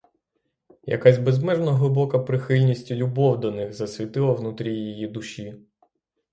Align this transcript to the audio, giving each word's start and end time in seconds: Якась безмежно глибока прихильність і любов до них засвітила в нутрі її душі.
Якась 0.85 1.17
безмежно 1.17 1.71
глибока 1.73 2.19
прихильність 2.19 2.91
і 2.91 2.95
любов 2.95 3.39
до 3.39 3.51
них 3.51 3.73
засвітила 3.73 4.33
в 4.33 4.41
нутрі 4.43 4.75
її 4.75 5.07
душі. 5.07 5.65